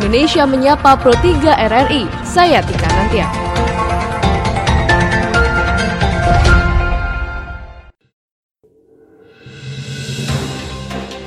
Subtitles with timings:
[0.00, 2.08] Indonesia Menyapa Pro 3 RRI.
[2.24, 3.28] Saya Tika Nantia.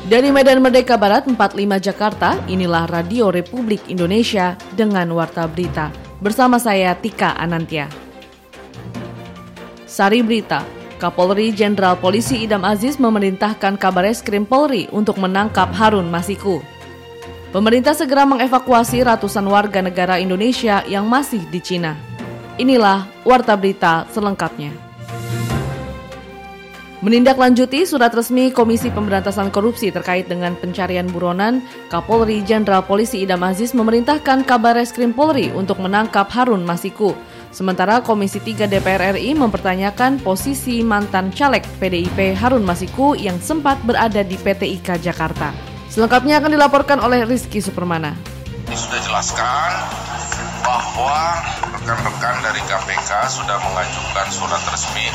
[0.09, 1.38] Dari Medan Merdeka Barat 45
[1.86, 5.93] Jakarta, inilah Radio Republik Indonesia dengan Warta Berita.
[6.18, 7.86] Bersama saya Tika Anantia.
[9.86, 10.65] Sari Berita,
[10.97, 16.72] Kapolri Jenderal Polisi Idam Aziz memerintahkan Kabar Eskrim Polri untuk menangkap Harun Masiku.
[17.54, 21.93] Pemerintah segera mengevakuasi ratusan warga negara Indonesia yang masih di Cina.
[22.57, 24.74] Inilah Warta Berita selengkapnya.
[27.06, 31.62] Menindaklanjuti surat resmi Komisi Pemberantasan Korupsi terkait dengan pencarian buronan,
[31.93, 37.14] Kapolri Jenderal Polisi Idam Aziz memerintahkan Kabar Reskrim Polri untuk menangkap Harun Masiku.
[37.54, 44.26] Sementara Komisi 3 DPR RI mempertanyakan posisi mantan caleg PDIP Harun Masiku yang sempat berada
[44.26, 45.72] di PT IKA Jakarta.
[45.94, 48.17] Selengkapnya akan dilaporkan oleh Rizky Supermana.
[48.66, 49.70] Ini sudah jelaskan
[50.66, 51.38] bahwa
[51.70, 55.06] rekan-rekan dari KPK sudah mengajukan surat resmi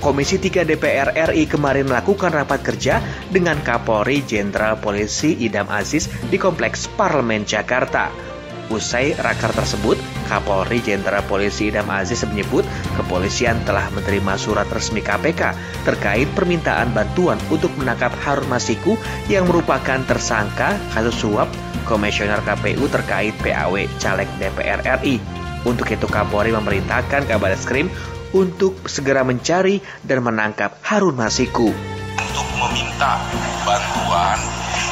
[0.00, 6.40] Komisi 3 DPR RI kemarin melakukan rapat kerja dengan Kapolri Jenderal Polisi Idam Aziz di
[6.40, 8.33] Kompleks Parlemen Jakarta.
[8.72, 12.64] Usai rakar tersebut, Kapolri Jenderal Polisi Idam Aziz menyebut
[12.96, 15.52] kepolisian telah menerima surat resmi KPK
[15.84, 18.96] terkait permintaan bantuan untuk menangkap Harun Masiku
[19.28, 21.52] yang merupakan tersangka kasus suap
[21.84, 25.20] Komisioner KPU terkait PAW caleg DPR RI.
[25.68, 27.92] Untuk itu Kapolri memerintahkan Kabar Eskrim
[28.32, 31.68] untuk segera mencari dan menangkap Harun Masiku.
[32.16, 33.20] Untuk meminta
[33.68, 34.40] bantuan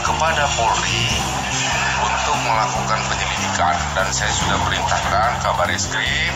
[0.05, 1.09] kepada Polri
[2.43, 6.35] melakukan penyelidikan dan saya sudah perintahkan kabar eskrim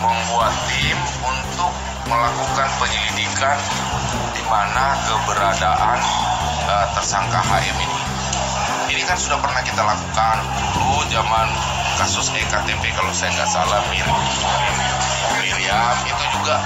[0.00, 1.72] membuat tim untuk
[2.08, 3.58] melakukan penyelidikan
[4.32, 5.98] di mana keberadaan
[6.66, 8.00] uh, tersangka HM ini.
[8.92, 10.36] Ini kan sudah pernah kita lakukan
[10.76, 11.48] dulu zaman
[11.96, 14.16] kasus EKTP kalau saya nggak salah mirip
[15.40, 16.60] Miriam itu juga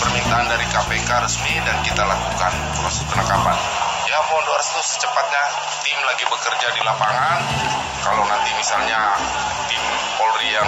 [0.00, 3.79] permintaan dari KPK resmi dan kita lakukan proses penangkapan.
[4.10, 5.44] Ya mohon doa restu secepatnya
[5.86, 7.46] tim lagi bekerja di lapangan.
[8.02, 9.14] Kalau nanti misalnya
[9.70, 9.78] tim
[10.18, 10.66] Polri yang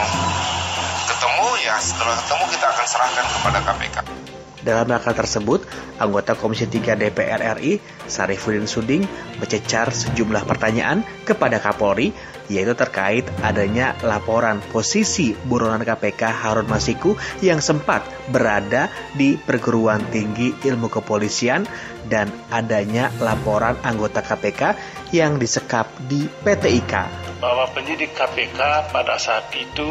[1.11, 4.22] ketemu ya setelah ketemu kita akan serahkan kepada KPK.
[4.63, 5.67] Dalam rakar tersebut,
[5.99, 9.03] anggota Komisi 3 DPR RI, Sarifudin Suding,
[9.43, 12.15] mencecar sejumlah pertanyaan kepada Kapolri,
[12.47, 18.87] yaitu terkait adanya laporan posisi buronan KPK Harun Masiku yang sempat berada
[19.19, 21.67] di perguruan tinggi ilmu kepolisian
[22.07, 24.79] dan adanya laporan anggota KPK
[25.11, 27.05] yang disekap di PT IKA.
[27.43, 29.91] Bahwa penyidik KPK pada saat itu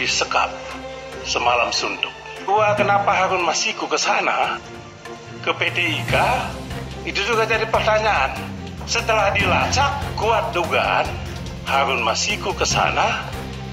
[0.00, 0.48] disekap
[1.28, 2.15] semalam suntuk
[2.46, 4.62] Gua kenapa Harun Masiku ke sana?
[5.42, 6.46] Ke PT IKA?
[7.02, 8.38] Itu juga jadi pertanyaan.
[8.86, 11.10] Setelah dilacak, kuat dugaan
[11.66, 13.26] Harun Masiku ke sana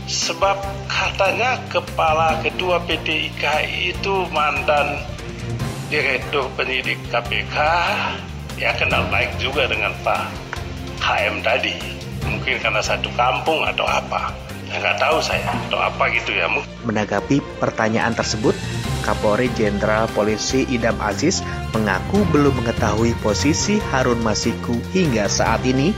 [0.10, 0.58] sebab
[0.90, 3.62] katanya kepala ketua PT IKA
[3.94, 5.06] itu mantan
[5.94, 7.56] direktur penyidik KPK
[8.58, 10.34] ya kenal baik juga dengan Pak
[10.98, 11.78] HM tadi.
[12.26, 14.34] Mungkin karena satu kampung atau apa.
[14.74, 16.50] Nggak tahu saya atau apa gitu ya.
[16.84, 18.58] Menanggapi pertanyaan tersebut,
[19.06, 21.46] Kapolri Jenderal Polisi Idam Aziz
[21.78, 25.94] mengaku belum mengetahui posisi Harun Masiku hingga saat ini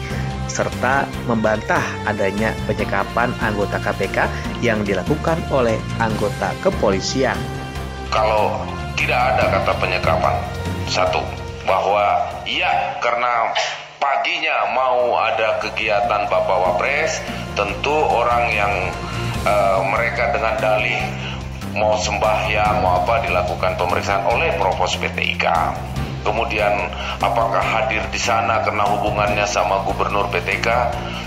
[0.51, 4.29] serta membantah adanya penyekapan anggota KPK
[4.61, 7.35] yang dilakukan oleh anggota kepolisian.
[8.13, 8.63] Kalau
[8.95, 10.35] tidak ada kata penyekapan,
[10.87, 11.19] satu,
[11.67, 13.51] bahwa iya karena
[14.05, 17.25] paginya mau ada kegiatan Bapak Wapres,
[17.57, 18.73] tentu orang yang
[19.41, 21.01] uh, mereka dengan dalih
[21.73, 25.45] mau sembahyang mau apa dilakukan pemeriksaan oleh Provos PTIK.
[26.21, 30.67] Kemudian apakah hadir di sana karena hubungannya sama Gubernur PTK?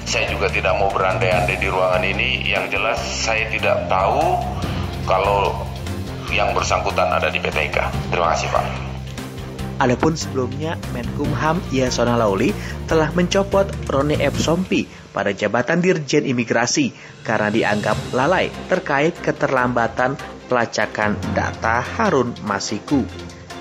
[0.07, 2.47] Saya juga tidak mau berandai-andai di ruangan ini.
[2.47, 4.39] Yang jelas saya tidak tahu
[5.07, 5.67] kalau
[6.31, 8.11] yang bersangkutan ada di PTK.
[8.11, 8.88] Terima kasih Pak.
[9.79, 12.51] Adapun sebelumnya Menkumham Yasona Lauli
[12.91, 14.35] telah mencopot Roni F.
[14.43, 16.91] Sompi pada jabatan Dirjen Imigrasi
[17.23, 20.19] karena dianggap lalai terkait keterlambatan
[20.51, 23.07] pelacakan data Harun Masiku.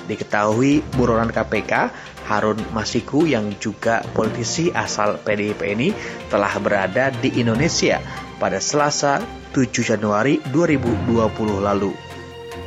[0.08, 1.92] Diketahui buronan KPK,
[2.26, 5.92] Harun Masiku yang juga politisi asal PDIP ini
[6.32, 8.00] telah berada di Indonesia
[8.40, 9.20] pada Selasa
[9.52, 11.14] 7 Januari 2020
[11.62, 12.07] lalu.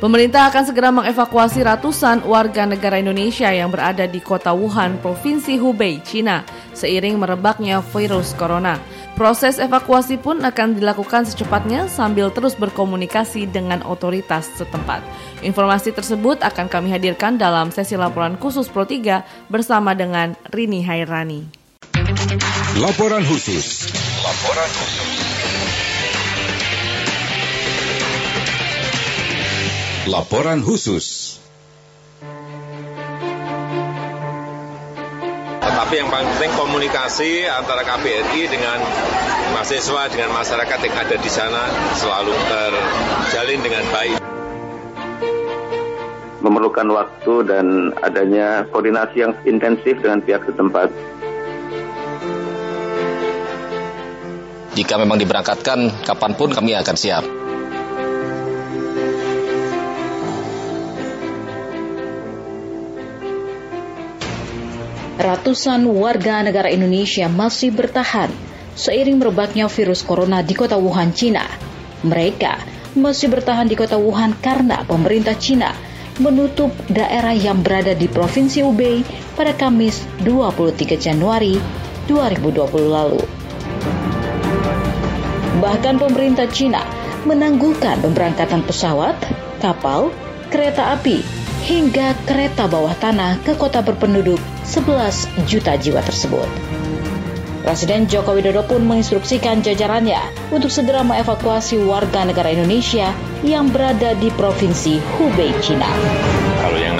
[0.01, 6.01] Pemerintah akan segera mengevakuasi ratusan warga negara Indonesia yang berada di kota Wuhan, Provinsi Hubei,
[6.01, 6.41] Cina,
[6.73, 8.81] seiring merebaknya virus corona.
[9.13, 15.05] Proses evakuasi pun akan dilakukan secepatnya sambil terus berkomunikasi dengan otoritas setempat.
[15.45, 21.45] Informasi tersebut akan kami hadirkan dalam sesi laporan khusus Pro 3 bersama dengan Rini Hairani.
[22.81, 23.85] Laporan khusus.
[24.25, 25.20] Laporan khusus.
[30.09, 31.37] Laporan khusus.
[35.61, 38.81] Tetapi yang paling penting komunikasi antara KBRI dengan
[39.53, 41.69] mahasiswa, dengan masyarakat yang ada di sana
[42.01, 44.17] selalu terjalin dengan baik.
[46.41, 50.89] Memerlukan waktu dan adanya koordinasi yang intensif dengan pihak setempat.
[54.73, 57.40] Jika memang diberangkatkan, kapan pun kami akan siap.
[65.21, 68.33] Ratusan warga negara Indonesia masih bertahan
[68.73, 71.45] seiring merebaknya virus corona di kota Wuhan, Cina.
[72.01, 72.57] Mereka
[72.97, 75.77] masih bertahan di kota Wuhan karena pemerintah Cina
[76.17, 79.05] menutup daerah yang berada di Provinsi Hubei
[79.37, 81.61] pada Kamis 23 Januari
[82.09, 83.21] 2020 lalu.
[85.61, 86.81] Bahkan pemerintah Cina
[87.29, 89.13] menangguhkan pemberangkatan pesawat,
[89.61, 90.09] kapal,
[90.49, 96.49] kereta api, hingga kereta bawah tanah ke kota berpenduduk 11 juta jiwa tersebut.
[97.61, 100.17] Presiden Joko Widodo pun menginstruksikan jajarannya
[100.49, 103.13] untuk segera mengevakuasi warga negara Indonesia
[103.45, 106.50] yang berada di Provinsi Hubei, Cina.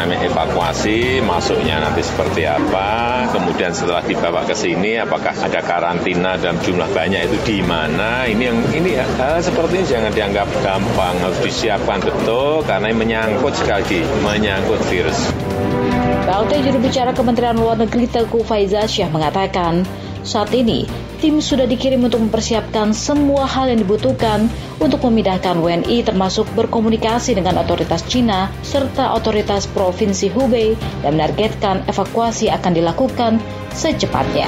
[0.01, 6.57] Namanya evakuasi, masuknya nanti seperti apa, kemudian setelah dibawa ke sini, apakah ada karantina dalam
[6.57, 8.25] jumlah banyak itu di mana?
[8.25, 12.98] Ini yang ini ya, hal seperti ini jangan dianggap gampang, harus disiapkan betul karena ini
[12.98, 15.30] menyangkut sekali lagi, menyangkut virus.
[16.25, 19.86] PLT juru bicara Kementerian Luar Negeri Teguh Faizasyah mengatakan,
[20.25, 20.89] saat ini,
[21.21, 24.50] tim sudah dikirim untuk mempersiapkan semua hal yang dibutuhkan
[24.81, 30.74] untuk memindahkan WNI termasuk berkomunikasi dengan otoritas Cina serta otoritas Provinsi Hubei
[31.06, 33.38] dan menargetkan evakuasi akan dilakukan
[33.72, 34.48] secepatnya.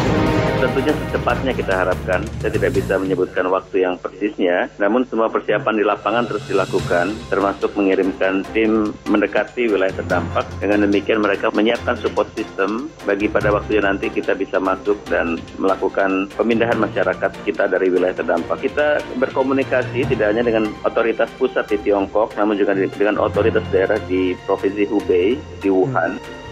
[0.63, 2.24] Tentunya secepatnya kita harapkan.
[2.39, 7.75] Saya tidak bisa menyebutkan waktu yang persisnya, namun semua persiapan di lapangan terus dilakukan, termasuk
[7.75, 10.47] mengirimkan tim mendekati wilayah terdampak.
[10.63, 16.31] Dengan demikian mereka menyiapkan support system bagi pada waktunya nanti kita bisa masuk dan melakukan
[16.39, 18.63] pemindahan masyarakat kita dari wilayah terdampak.
[18.63, 24.37] Kita berkomunikasi tidak hanya dengan otoritas pusat di Tiongkok, namun juga dengan otoritas daerah di
[24.45, 26.43] Provinsi Hubei, di Wuhan.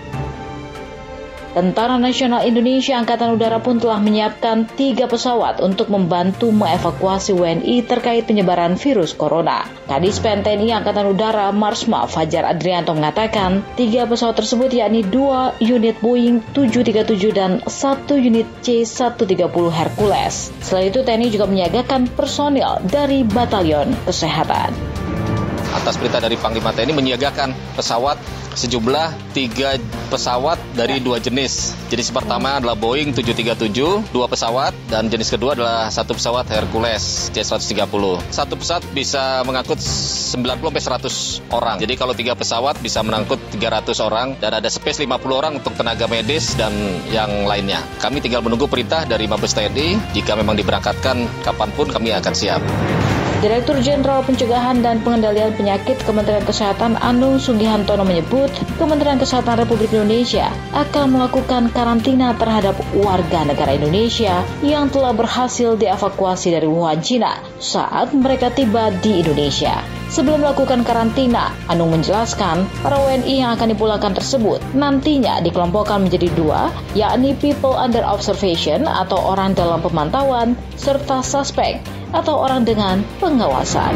[1.52, 8.24] Tentara Nasional Indonesia Angkatan Udara pun telah menyiapkan tiga pesawat untuk membantu mengevakuasi WNI terkait
[8.24, 9.68] penyebaran virus corona.
[9.92, 16.40] Kadis PNTNI Angkatan Udara Marsma Fajar Adrianto mengatakan, tiga pesawat tersebut yakni dua unit Boeing
[16.56, 20.56] 737 dan satu unit C-130 Hercules.
[20.64, 24.72] Selain itu, TNI juga menyiagakan personil dari Batalion Kesehatan.
[25.72, 28.20] Atas perintah dari Panglima TNI menyiagakan pesawat
[28.52, 29.80] sejumlah tiga
[30.12, 31.72] pesawat dari dua jenis.
[31.88, 37.88] Jenis pertama adalah Boeing 737, dua pesawat, dan jenis kedua adalah satu pesawat Hercules C-130.
[38.32, 41.80] Satu pesawat bisa mengangkut 90-100 orang.
[41.80, 46.08] Jadi kalau tiga pesawat bisa mengangkut 300 orang, dan ada space 50 orang untuk tenaga
[46.12, 46.72] medis dan
[47.12, 47.80] yang lainnya.
[48.04, 52.60] Kami tinggal menunggu perintah dari Mabes TNI, jika memang diberangkatkan kapan pun kami akan siap.
[53.42, 60.54] Direktur Jenderal Pencegahan dan Pengendalian Penyakit Kementerian Kesehatan Anung Sugihantono menyebut Kementerian Kesehatan Republik Indonesia
[60.78, 68.14] akan melakukan karantina terhadap warga negara Indonesia yang telah berhasil dievakuasi dari Wuhan, Cina saat
[68.14, 69.82] mereka tiba di Indonesia.
[70.12, 76.68] Sebelum melakukan karantina, Anung menjelaskan para WNI yang akan dipulangkan tersebut nantinya dikelompokkan menjadi dua,
[76.94, 81.80] yakni people under observation atau orang dalam pemantauan, serta suspek
[82.12, 83.96] atau orang dengan pengawasan.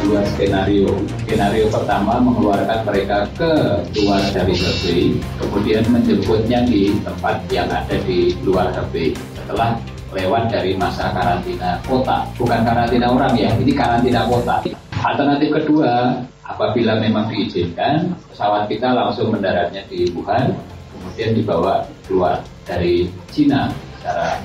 [0.00, 0.88] Dua skenario.
[1.28, 3.52] Skenario pertama mengeluarkan mereka ke
[4.00, 9.12] luar dari Hebei, kemudian menjemputnya di tempat yang ada di luar Hebei.
[9.50, 9.82] Setelah
[10.14, 14.62] lewat dari masa karantina kota, bukan karantina orang ya, ini karantina kota.
[14.94, 20.54] Alternatif kedua, apabila memang diizinkan, pesawat kita langsung mendaratnya di Wuhan,
[20.94, 24.38] kemudian dibawa keluar dari Cina secara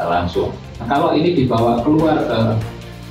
[0.00, 0.48] langsung.
[0.80, 2.40] Nah, kalau ini dibawa keluar ke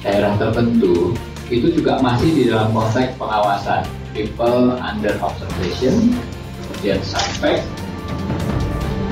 [0.02, 1.14] daerah tertentu,
[1.54, 6.18] itu juga masih di dalam konteks pengawasan people under observation,
[6.66, 7.62] kemudian suspect.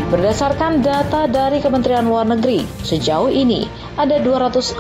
[0.05, 4.75] Berdasarkan data dari Kementerian Luar Negeri, sejauh ini ada 243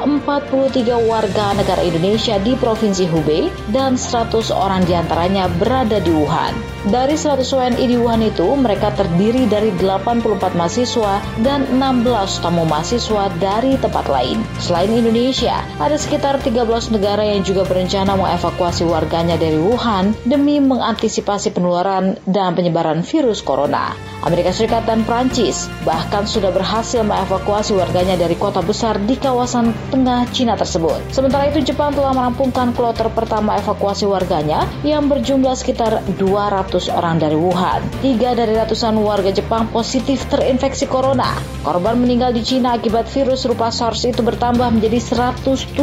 [1.07, 6.75] warga negara Indonesia di Provinsi Hubei dan 100 orang di antaranya berada di Wuhan.
[6.85, 13.33] Dari 100 WNI di Wuhan itu, mereka terdiri dari 84 mahasiswa dan 16 tamu mahasiswa
[13.41, 14.37] dari tempat lain.
[14.61, 21.57] Selain Indonesia, ada sekitar 13 negara yang juga berencana mengevakuasi warganya dari Wuhan demi mengantisipasi
[21.57, 23.97] penularan dan penyebaran virus corona.
[24.21, 30.25] Amerika Serikat dan Prancis bahkan sudah berhasil mengevakuasi warganya dari kota besar di kawasan tengah
[30.33, 30.97] Cina tersebut.
[31.13, 37.37] Sementara itu Jepang telah merampungkan kloter pertama evakuasi warganya yang berjumlah sekitar 200 orang dari
[37.37, 37.85] Wuhan.
[38.01, 41.37] Tiga dari ratusan warga Jepang positif terinfeksi corona.
[41.61, 45.77] Korban meninggal di Cina akibat virus rupa SARS itu bertambah menjadi 170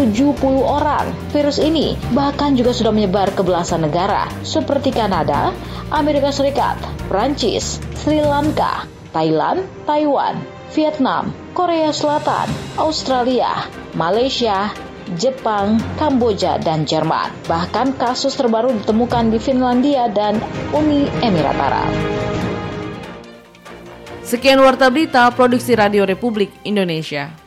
[0.62, 1.14] orang.
[1.30, 5.54] Virus ini bahkan juga sudah menyebar ke belasan negara seperti Kanada,
[5.94, 6.76] Amerika Serikat,
[7.06, 10.40] Prancis, Sri Lanka, Thailand, Taiwan,
[10.72, 12.48] Vietnam, Korea Selatan,
[12.80, 14.72] Australia, Malaysia,
[15.20, 17.28] Jepang, Kamboja, dan Jerman.
[17.44, 20.40] Bahkan kasus terbaru ditemukan di Finlandia dan
[20.72, 21.92] Uni Emirat Arab.
[24.24, 27.41] Sekian warta berita Produksi Radio Republik Indonesia.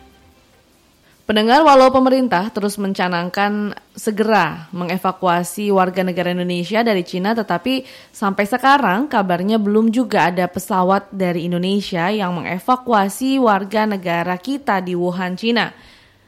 [1.25, 7.81] Pendengar, walau pemerintah terus mencanangkan segera mengevakuasi warga negara Indonesia dari Cina, tetapi
[8.13, 14.93] sampai sekarang kabarnya belum juga ada pesawat dari Indonesia yang mengevakuasi warga negara kita di
[14.93, 15.73] Wuhan, Cina.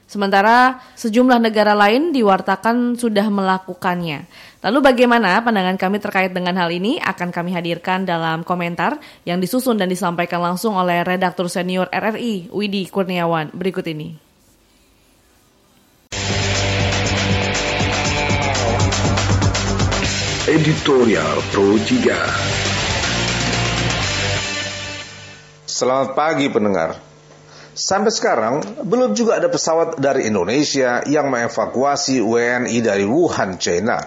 [0.10, 4.26] Sementara sejumlah negara lain diwartakan sudah melakukannya.
[4.66, 8.98] Lalu bagaimana pandangan kami terkait dengan hal ini akan kami hadirkan dalam komentar
[9.30, 14.27] yang disusun dan disampaikan langsung oleh redaktur senior RRI Widi Kurniawan berikut ini.
[20.48, 22.08] Editorial Pro 3
[25.68, 26.96] Selamat pagi pendengar.
[27.76, 34.00] Sampai sekarang belum juga ada pesawat dari Indonesia yang mengevakuasi WNI dari Wuhan, China.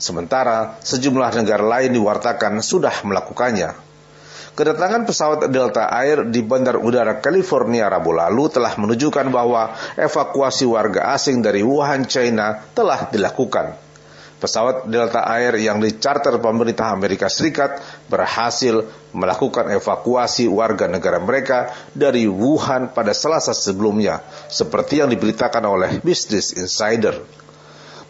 [0.00, 3.76] Sementara sejumlah negara lain diwartakan sudah melakukannya.
[4.56, 11.12] Kedatangan pesawat Delta Air di Bandar Udara California Rabu lalu telah menunjukkan bahwa evakuasi warga
[11.12, 13.83] asing dari Wuhan, China telah dilakukan.
[14.44, 17.80] Pesawat Delta Air yang dicarter pemerintah Amerika Serikat
[18.12, 18.84] berhasil
[19.16, 24.20] melakukan evakuasi warga negara mereka dari Wuhan pada Selasa sebelumnya,
[24.52, 27.24] seperti yang diberitakan oleh Business Insider.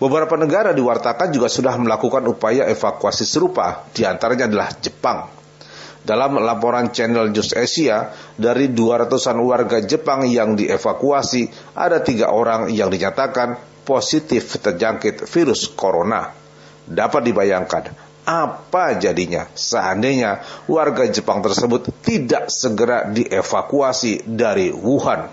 [0.02, 5.30] Beberapa negara diwartakan juga sudah melakukan upaya evakuasi serupa, di antaranya adalah Jepang.
[6.02, 11.46] Dalam laporan channel News Asia, dari 200-an warga Jepang yang dievakuasi,
[11.78, 16.32] ada tiga orang yang dinyatakan positif terjangkit virus corona.
[16.84, 17.84] Dapat dibayangkan
[18.24, 25.28] apa jadinya seandainya warga Jepang tersebut tidak segera dievakuasi dari Wuhan.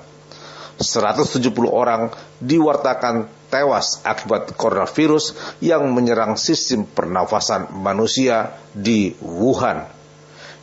[0.82, 9.86] 170 orang diwartakan tewas akibat coronavirus yang menyerang sistem pernafasan manusia di Wuhan.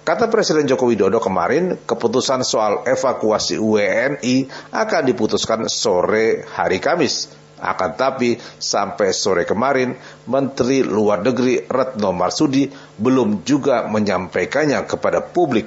[0.03, 7.38] Kata Presiden Joko Widodo kemarin, keputusan soal evakuasi WNI akan diputuskan sore hari Kamis.
[7.59, 9.99] Akan tapi sampai sore kemarin
[10.31, 15.67] Menteri Luar Negeri Retno Marsudi belum juga menyampaikannya kepada publik.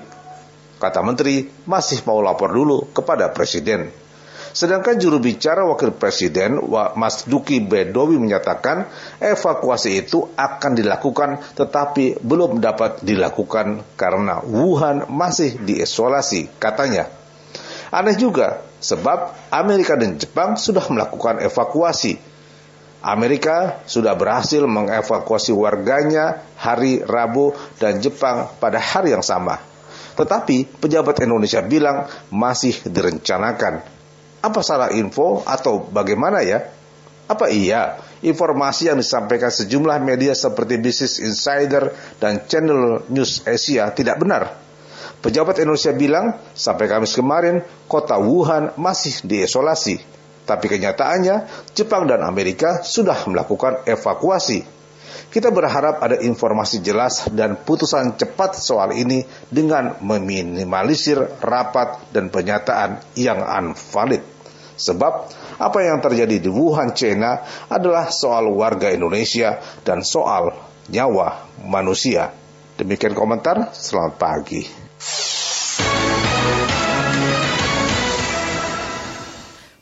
[0.81, 4.01] Kata Menteri masih mau lapor dulu kepada Presiden.
[4.51, 6.59] Sedangkan juru bicara Wakil Presiden
[6.99, 8.83] Mas Duki Bedowi menyatakan
[9.23, 17.07] evakuasi itu akan dilakukan tetapi belum dapat dilakukan karena Wuhan masih diisolasi katanya.
[17.95, 22.17] Aneh juga sebab Amerika dan Jepang sudah melakukan evakuasi.
[23.01, 29.57] Amerika sudah berhasil mengevakuasi warganya hari Rabu dan Jepang pada hari yang sama.
[30.13, 33.81] Tetapi pejabat Indonesia bilang masih direncanakan.
[34.41, 36.61] Apa salah info atau bagaimana ya?
[37.25, 44.21] Apa iya informasi yang disampaikan sejumlah media seperti Business Insider dan Channel News Asia tidak
[44.21, 44.61] benar?
[45.21, 50.01] Pejabat Indonesia bilang sampai Kamis kemarin kota Wuhan masih diisolasi.
[50.49, 54.65] Tapi kenyataannya Jepang dan Amerika sudah melakukan evakuasi.
[55.31, 63.15] Kita berharap ada informasi jelas dan putusan cepat soal ini dengan meminimalisir rapat dan pernyataan
[63.15, 64.25] yang unvalid.
[64.75, 65.13] Sebab
[65.61, 70.51] apa yang terjadi di Wuhan, China adalah soal warga Indonesia dan soal
[70.89, 72.33] nyawa manusia.
[72.81, 74.80] Demikian komentar, selamat pagi.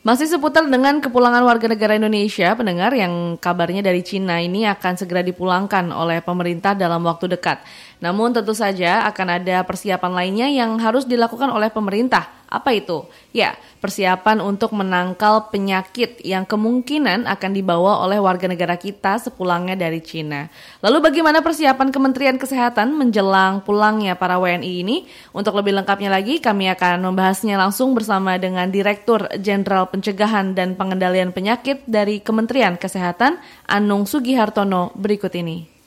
[0.00, 5.20] Masih seputar dengan kepulangan warga negara Indonesia, pendengar yang kabarnya dari Cina ini akan segera
[5.20, 7.60] dipulangkan oleh pemerintah dalam waktu dekat.
[8.00, 13.06] Namun tentu saja akan ada persiapan lainnya yang harus dilakukan oleh pemerintah apa itu?
[13.30, 20.02] Ya, persiapan untuk menangkal penyakit yang kemungkinan akan dibawa oleh warga negara kita sepulangnya dari
[20.02, 20.50] Cina.
[20.82, 25.06] Lalu bagaimana persiapan Kementerian Kesehatan menjelang pulangnya para WNI ini?
[25.30, 31.30] Untuk lebih lengkapnya lagi, kami akan membahasnya langsung bersama dengan Direktur Jenderal Pencegahan dan Pengendalian
[31.30, 33.38] Penyakit dari Kementerian Kesehatan,
[33.70, 35.79] Anung Sugihartono, berikut ini.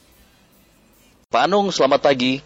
[1.34, 2.38] Pak Anung, selamat pagi.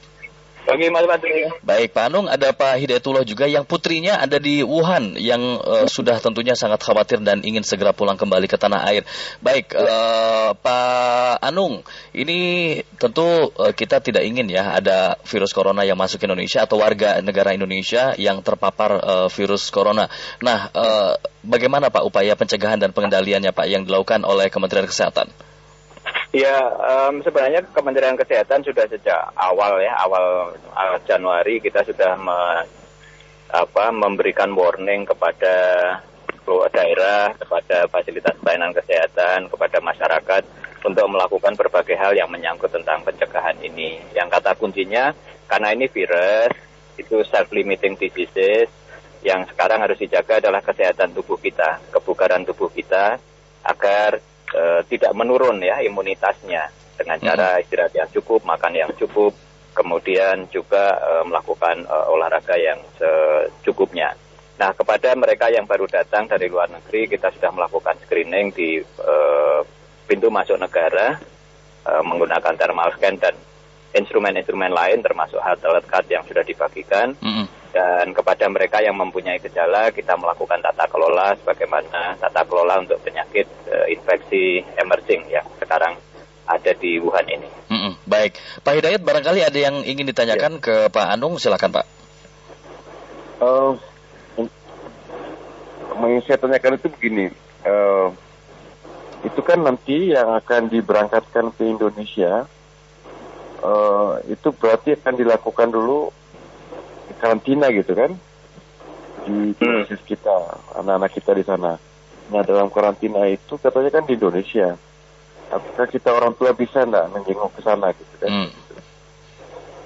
[0.63, 1.44] Pagi Mas Patri.
[1.60, 6.15] Baik Pak Anung, ada Pak Hidayatullah juga yang putrinya ada di Wuhan yang uh, sudah
[6.24, 9.03] tentunya sangat khawatir dan ingin segera pulang kembali ke tanah air.
[9.44, 11.84] Baik uh, Pak Anung,
[12.15, 16.79] ini tentu uh, kita tidak ingin ya ada virus corona yang masuk ke Indonesia atau
[16.79, 20.08] warga negara Indonesia yang terpapar uh, virus corona.
[20.39, 25.27] Nah, uh, bagaimana Pak upaya pencegahan dan pengendaliannya Pak yang dilakukan oleh Kementerian Kesehatan?
[26.35, 30.53] Ya, um, sebenarnya Kementerian Kesehatan sudah sejak awal ya, awal,
[31.07, 32.39] Januari kita sudah me,
[33.49, 35.55] apa, memberikan warning kepada
[36.71, 40.43] daerah, kepada fasilitas pelayanan kesehatan, kepada masyarakat
[40.85, 43.99] untuk melakukan berbagai hal yang menyangkut tentang pencegahan ini.
[44.15, 45.11] Yang kata kuncinya,
[45.47, 46.53] karena ini virus,
[46.95, 48.71] itu self-limiting diseases,
[49.25, 53.19] yang sekarang harus dijaga adalah kesehatan tubuh kita, kebugaran tubuh kita,
[53.67, 59.34] agar e, tidak menurun ya imunitasnya dengan cara istirahat yang cukup, makan yang cukup,
[59.74, 64.13] kemudian juga e, melakukan e, olahraga yang secukupnya.
[64.58, 69.16] Nah, kepada mereka yang baru datang dari luar negeri, kita sudah melakukan screening di e,
[70.10, 71.22] pintu masuk negara
[71.86, 73.38] e, menggunakan thermal scan dan
[73.94, 77.13] instrumen-instrumen lain termasuk health alert card yang sudah dibagikan.
[77.22, 77.46] Mm -hmm.
[77.77, 83.46] Dan kepada mereka yang mempunyai gejala, kita melakukan tata kelola sebagaimana tata kelola untuk penyakit
[83.69, 85.93] uh, infeksi emerging yang sekarang
[86.50, 87.46] ada di Wuhan ini.
[87.69, 87.93] Mm -hmm.
[88.10, 90.62] Baik, Pak Hidayat barangkali ada yang ingin ditanyakan ya.
[90.65, 91.86] ke Pak Anung, silakan Pak.
[93.38, 93.77] Uh,
[96.01, 97.29] yang saya tanyakan itu begini,
[97.62, 98.10] uh,
[99.22, 102.50] itu kan nanti yang akan diberangkatkan ke Indonesia
[103.62, 106.10] uh, itu berarti akan dilakukan dulu
[107.15, 108.11] karantina gitu kan
[109.27, 110.07] di basis hmm.
[110.07, 110.35] kita
[110.79, 111.75] anak-anak kita di sana.
[112.31, 114.75] Nah dalam karantina itu katanya kan di Indonesia.
[115.47, 118.31] Apakah kita orang tua bisa enggak menjenguk ke sana gitu kan?
[118.31, 118.49] Hmm.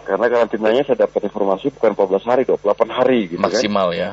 [0.01, 4.01] Karena karantinanya saya dapat informasi bukan 14 hari, 28 hari gitu maksimal kan.
[4.01, 4.09] ya.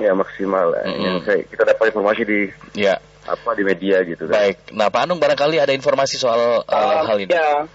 [0.00, 0.72] Ya maksimal.
[0.72, 1.04] Mm -hmm.
[1.04, 2.38] Yang saya kita dapat informasi di
[2.74, 2.96] ya.
[3.28, 4.36] apa di media gitu kan.
[4.40, 4.56] Baik.
[4.72, 7.30] Nah Pak Anung barangkali ada informasi soal uh, uh, hal ini.
[7.30, 7.68] Ya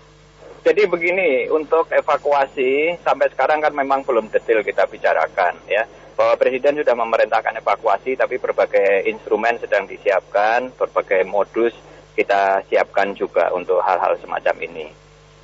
[0.63, 5.83] jadi begini, untuk evakuasi sampai sekarang kan memang belum detail kita bicarakan ya.
[6.19, 11.71] Bahwa Presiden sudah memerintahkan evakuasi tapi berbagai instrumen sedang disiapkan, berbagai modus
[12.19, 14.91] kita siapkan juga untuk hal-hal semacam ini.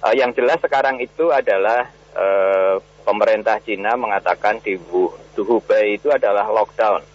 [0.03, 4.75] Uh, yang jelas sekarang itu adalah uh, pemerintah Cina mengatakan di
[5.35, 7.14] Hubei itu adalah lockdown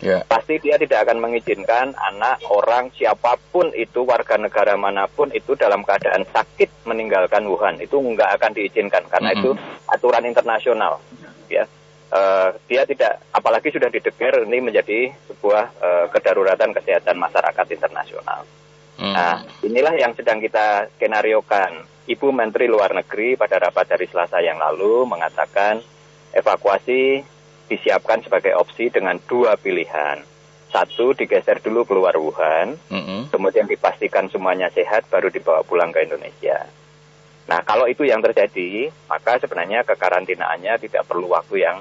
[0.00, 0.20] yeah.
[0.28, 5.56] pasti dia tidak akan mengizinkan anak orang siapa pun itu warga negara mana pun itu
[5.56, 9.44] dalam keadaan sakit meninggalkan Wuhan itu nggak akan diizinkan karena mm -hmm.
[9.44, 9.50] itu
[9.88, 11.00] aturan internasional
[11.46, 11.64] ya
[12.12, 18.46] uh, dia tidak apalagi sudah dideklar ini menjadi sebuah uh, kedaruratan kesehatan masyarakat internasional.
[18.96, 19.12] Mm.
[19.12, 21.84] Nah, inilah yang sedang kita skenariokan.
[22.06, 25.82] Ibu Menteri Luar Negeri pada rapat dari Selasa yang lalu mengatakan
[26.30, 27.26] evakuasi
[27.66, 30.22] disiapkan sebagai opsi dengan dua pilihan.
[30.70, 33.20] Satu, digeser dulu keluar Wuhan, mm -hmm.
[33.30, 36.66] kemudian dipastikan semuanya sehat, baru dibawa pulang ke Indonesia.
[37.46, 41.78] Nah, kalau itu yang terjadi, maka sebenarnya kekarantinaannya tidak perlu waktu yang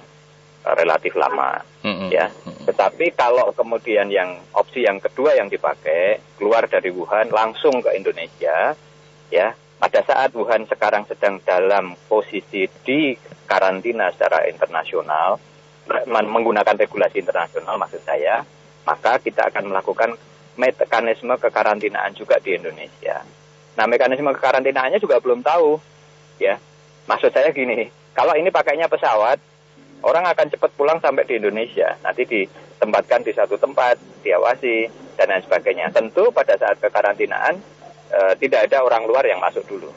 [0.61, 2.09] uh, relatif lama, mm -hmm.
[2.13, 2.29] ya.
[2.69, 8.77] Tetapi kalau kemudian yang opsi yang kedua yang dipakai keluar dari Wuhan langsung ke Indonesia,
[9.33, 13.17] ya, pada saat Wuhan sekarang sedang dalam posisi di
[13.49, 15.37] karantina secara internasional,
[16.05, 18.41] menggunakan regulasi internasional maksud saya,
[18.85, 20.17] maka kita akan melakukan
[20.55, 23.21] mekanisme kekarantinaan juga di Indonesia.
[23.75, 25.77] Nah, mekanisme kekarantinaannya juga belum tahu,
[26.39, 26.55] ya.
[27.05, 29.37] Maksud saya gini, kalau ini pakainya pesawat,
[30.01, 31.99] orang akan cepat pulang sampai di Indonesia.
[32.01, 35.91] Nanti ditempatkan di satu tempat, diawasi, dan lain sebagainya.
[35.91, 37.59] Tentu pada saat kekarantinaan,
[38.09, 39.91] e, tidak ada orang luar yang masuk dulu.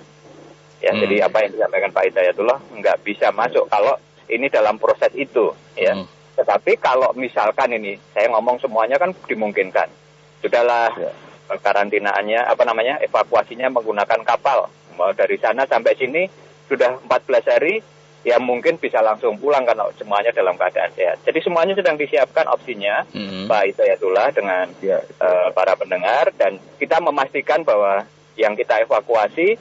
[0.82, 1.00] Ya, hmm.
[1.06, 3.98] jadi apa yang disampaikan Pak Hidayatullah nggak bisa masuk kalau
[4.28, 5.96] ini dalam proses itu ya.
[5.96, 6.06] Hmm.
[6.38, 9.90] Tetapi kalau misalkan ini saya ngomong semuanya kan dimungkinkan.
[10.38, 11.10] Sudahlah ya.
[11.58, 14.70] karantinaannya apa namanya evakuasinya menggunakan kapal.
[14.94, 16.22] Mau dari sana sampai sini
[16.70, 17.82] sudah 14 hari
[18.26, 21.22] ya mungkin bisa langsung pulang kalau semuanya dalam keadaan sehat.
[21.22, 23.46] Jadi semuanya sedang disiapkan opsinya, mm-hmm.
[23.46, 29.58] Pak Isayatullah dengan ya, uh, para pendengar dan kita memastikan bahwa yang kita evakuasi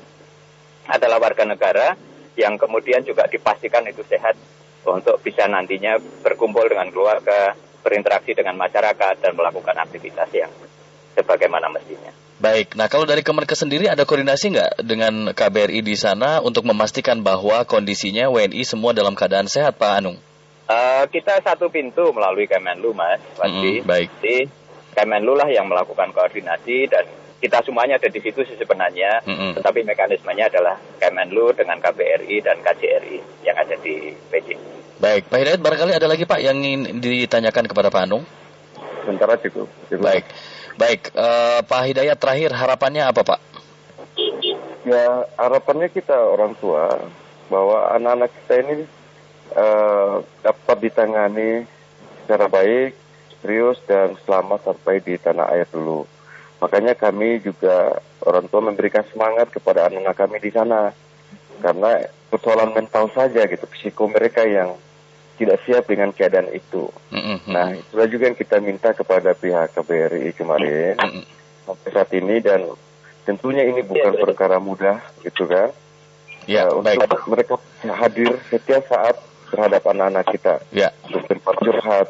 [0.89, 1.93] adalah warga negara
[2.37, 4.37] yang kemudian juga dipastikan itu sehat
[4.87, 10.51] untuk bisa nantinya berkumpul dengan keluarga, berinteraksi dengan masyarakat, dan melakukan aktivitas yang
[11.17, 12.13] sebagaimana mestinya.
[12.37, 17.25] Baik, nah kalau dari Kemenkes sendiri ada koordinasi nggak dengan KBRI di sana untuk memastikan
[17.25, 20.21] bahwa kondisinya WNI semua dalam keadaan sehat, Pak Anung?
[20.69, 23.17] Uh, kita satu pintu melalui Kemenlu, Mas.
[23.41, 24.13] Mm, baik.
[24.21, 24.45] Jadi
[24.93, 27.09] Kemenlu lah yang melakukan koordinasi dan
[27.41, 29.57] kita semuanya ada di situ sih sebenarnya, Mm-mm.
[29.57, 34.76] tetapi mekanismenya adalah Kemenlu dengan KBRI dan KJRI yang ada di Beijing.
[34.97, 38.25] Baik, Pak Hidayat barangkali ada lagi Pak yang ingin ditanyakan kepada Pak Anung?
[39.05, 39.69] Sementara cukup.
[39.93, 40.25] Baik,
[40.73, 41.13] baik.
[41.13, 43.39] eh, Pak Hidayat terakhir harapannya apa Pak?
[44.89, 46.97] Ya harapannya kita orang tua
[47.45, 48.75] bahwa anak-anak kita ini
[49.53, 51.69] eh, dapat ditangani
[52.25, 52.97] secara baik,
[53.45, 56.09] serius dan selamat sampai di tanah air dulu.
[56.57, 60.89] Makanya kami juga orang tua memberikan semangat kepada anak-anak kami di sana
[61.61, 62.01] karena
[62.33, 64.73] persoalan mental saja gitu, psiko mereka yang
[65.37, 66.89] tidak siap dengan keadaan itu.
[67.47, 70.97] Nah, itulah juga yang kita minta kepada pihak KBRI kemarin
[71.63, 72.65] sampai saat ini dan
[73.23, 75.69] tentunya ini bukan perkara mudah gitu kan.
[76.47, 79.19] Ya, Uh, untuk mereka hadir setiap saat
[79.51, 80.55] terhadap anak-anak kita.
[80.71, 80.95] Ya.
[81.03, 82.07] Untuk tempat curhat,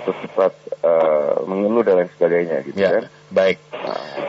[0.00, 3.02] untuk tempat uh, mengeluh dan lain sebagainya gitu Ya, kan.
[3.28, 3.56] baik.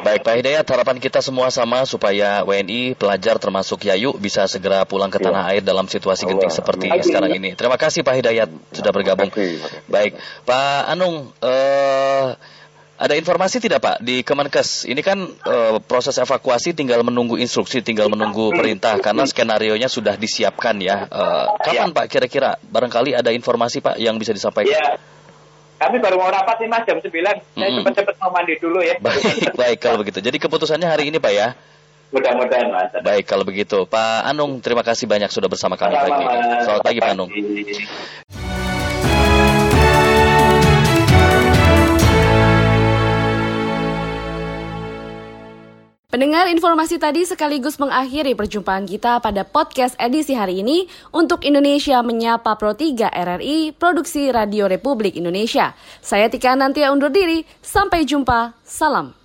[0.01, 5.13] Baik Pak Hidayat, harapan kita semua sama supaya WNI, pelajar termasuk Yayu bisa segera pulang
[5.13, 7.05] ke tanah air dalam situasi genting seperti Amin.
[7.05, 7.49] sekarang ini.
[7.55, 9.29] Terima kasih Pak Hidayat sudah bergabung.
[9.87, 12.27] Baik, Pak Anung, eh,
[13.01, 14.85] ada informasi tidak Pak di Kemenkes?
[14.85, 20.13] Ini kan eh, proses evakuasi tinggal menunggu instruksi, tinggal menunggu perintah karena skenario nya sudah
[20.17, 21.09] disiapkan ya.
[21.09, 22.61] Eh, kapan Pak kira-kira?
[22.61, 24.77] Barangkali ada informasi Pak yang bisa disampaikan?
[24.77, 25.01] Ya,
[25.81, 27.09] kami baru mau rapat nih Mas jam 9.
[27.09, 27.81] Saya Mm-mm.
[27.81, 29.01] cepet-cepet mau mandi dulu ya.
[29.01, 29.23] Baik,
[29.61, 30.21] baik kalau begitu.
[30.21, 31.57] Jadi keputusannya hari ini Pak ya?
[32.13, 32.93] Mudah-mudahan Mas.
[33.01, 33.89] Baik kalau begitu.
[33.89, 36.21] Pak Anung, terima kasih banyak sudah bersama kami pagi.
[36.21, 36.37] ini.
[36.61, 37.29] Selamat pagi Pak Anung.
[46.11, 50.83] Pendengar informasi tadi sekaligus mengakhiri perjumpaan kita pada podcast edisi hari ini
[51.15, 55.71] untuk Indonesia Menyapa Pro 3 RRI Produksi Radio Republik Indonesia.
[56.03, 59.20] Saya Tika Nantia undur diri, sampai jumpa, salam.